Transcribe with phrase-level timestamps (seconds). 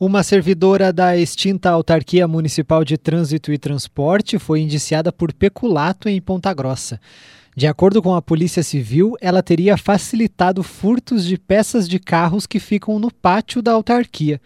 [0.00, 6.18] Uma servidora da extinta Autarquia Municipal de Trânsito e Transporte foi indiciada por peculato em
[6.22, 6.98] Ponta Grossa.
[7.54, 12.58] De acordo com a Polícia Civil, ela teria facilitado furtos de peças de carros que
[12.58, 14.40] ficam no pátio da autarquia.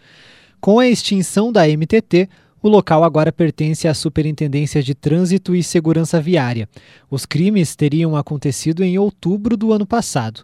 [0.59, 2.27] Com a extinção da MTT,
[2.61, 6.67] o local agora pertence à Superintendência de Trânsito e Segurança Viária.
[7.09, 10.43] Os crimes teriam acontecido em outubro do ano passado.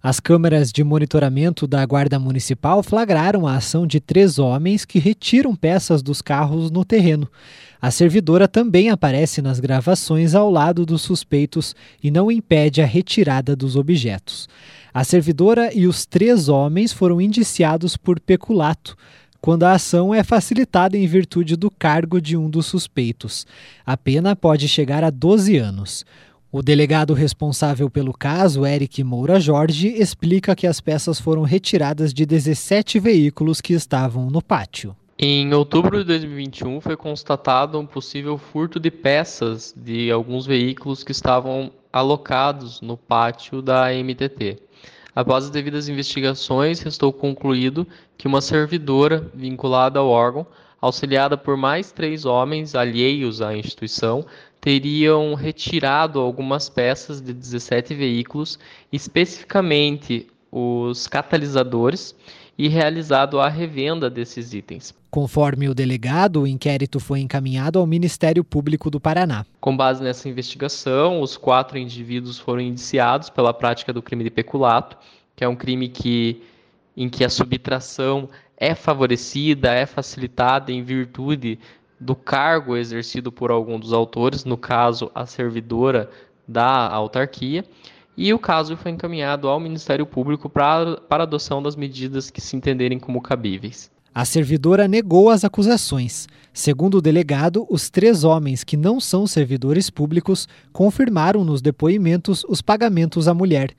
[0.00, 5.56] As câmeras de monitoramento da Guarda Municipal flagraram a ação de três homens que retiram
[5.56, 7.28] peças dos carros no terreno.
[7.82, 13.56] A servidora também aparece nas gravações ao lado dos suspeitos e não impede a retirada
[13.56, 14.48] dos objetos.
[14.94, 18.96] A servidora e os três homens foram indiciados por peculato
[19.40, 23.46] quando a ação é facilitada em virtude do cargo de um dos suspeitos.
[23.86, 26.04] A pena pode chegar a 12 anos.
[26.50, 32.24] O delegado responsável pelo caso, Eric Moura Jorge, explica que as peças foram retiradas de
[32.24, 34.96] 17 veículos que estavam no pátio.
[35.18, 41.12] Em outubro de 2021 foi constatado um possível furto de peças de alguns veículos que
[41.12, 44.56] estavam alocados no pátio da MTT.
[45.14, 50.46] Após as devidas investigações, restou concluído que uma servidora vinculada ao órgão,
[50.80, 54.24] auxiliada por mais três homens alheios à instituição,
[54.60, 58.58] teriam retirado algumas peças de 17 veículos,
[58.92, 62.14] especificamente os catalisadores,
[62.58, 64.92] e realizado a revenda desses itens.
[65.10, 69.46] Conforme o delegado, o inquérito foi encaminhado ao Ministério Público do Paraná.
[69.60, 74.98] Com base nessa investigação, os quatro indivíduos foram indiciados pela prática do crime de peculato,
[75.36, 76.42] que é um crime que,
[76.98, 81.60] em que a subtração é favorecida, é facilitada em virtude
[82.00, 86.10] do cargo exercido por algum dos autores, no caso, a servidora
[86.46, 87.64] da autarquia,
[88.16, 92.56] e o caso foi encaminhado ao Ministério Público para, para adoção das medidas que se
[92.56, 93.88] entenderem como cabíveis.
[94.12, 96.26] A servidora negou as acusações.
[96.52, 102.60] Segundo o delegado, os três homens que não são servidores públicos confirmaram nos depoimentos os
[102.60, 103.70] pagamentos à mulher.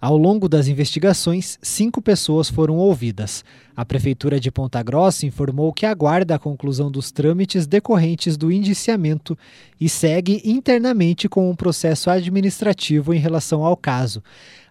[0.00, 3.44] Ao longo das investigações, cinco pessoas foram ouvidas.
[3.76, 9.36] A Prefeitura de Ponta Grossa informou que aguarda a conclusão dos trâmites decorrentes do indiciamento
[9.78, 14.22] e segue internamente com um processo administrativo em relação ao caso.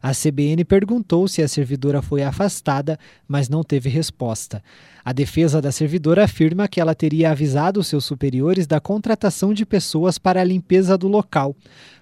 [0.02, 2.98] A CBN perguntou se a servidora foi afastada,
[3.28, 4.64] mas não teve resposta.
[5.04, 10.18] A defesa da servidora afirma que ela teria avisado seus superiores da contratação de pessoas
[10.18, 11.56] para a limpeza do local.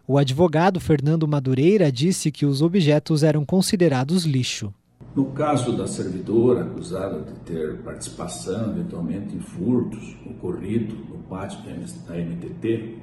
[0.09, 4.73] O advogado Fernando Madureira disse que os objetos eram considerados lixo.
[5.13, 11.59] No caso da servidora acusada de ter participação eventualmente em furtos ocorrido no pátio
[12.07, 12.96] da MTT,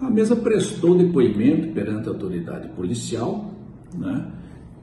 [0.00, 3.54] a mesa prestou depoimento perante a autoridade policial,
[3.96, 4.26] né,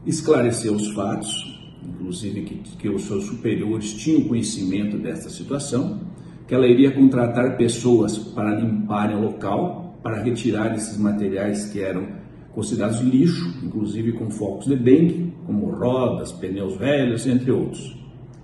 [0.06, 6.00] esclareceu os fatos, inclusive que, que os seus superiores tinham conhecimento dessa situação,
[6.48, 12.08] que ela iria contratar pessoas para limparem o local para retirar esses materiais que eram
[12.54, 17.98] considerados lixo, inclusive com focos de dengue, como rodas, pneus velhos, entre outros.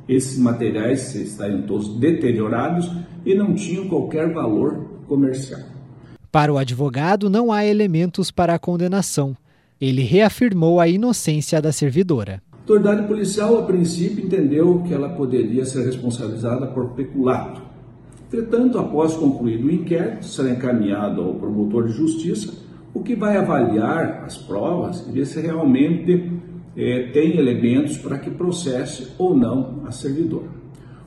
[0.08, 2.92] Esses materiais estariam todos deteriorados
[3.26, 5.62] e não tinham qualquer valor comercial.
[6.32, 9.36] Para o advogado, não há elementos para a condenação.
[9.80, 12.42] Ele reafirmou a inocência da servidora.
[12.52, 17.62] A autoridade policial, a princípio, entendeu que ela poderia ser responsabilizada por peculato,
[18.28, 22.54] Entretanto, após concluído o inquérito, será encaminhado ao promotor de justiça,
[22.94, 26.32] o que vai avaliar as provas e ver se realmente
[26.76, 30.48] é, tem elementos para que processe ou não a servidora.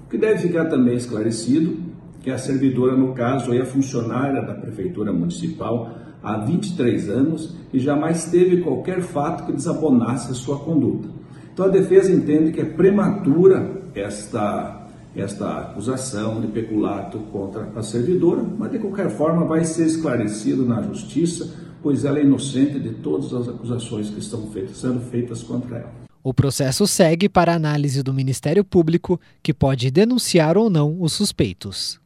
[0.07, 1.77] O que deve ficar também esclarecido
[2.23, 5.91] que a servidora, no caso, é funcionária da Prefeitura Municipal
[6.23, 11.09] há 23 anos e jamais teve qualquer fato que desabonasse a sua conduta.
[11.53, 14.78] Então a defesa entende que é prematura esta
[15.17, 20.83] esta acusação de peculato contra a servidora, mas de qualquer forma vai ser esclarecido na
[20.83, 25.79] justiça, pois ela é inocente de todas as acusações que estão feitas, sendo feitas contra
[25.79, 25.93] ela.
[26.23, 32.01] O processo segue para análise do Ministério Público, que pode denunciar ou não os suspeitos.